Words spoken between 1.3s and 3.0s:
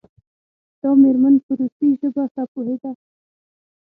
په روسي ژبه ښه پوهیده.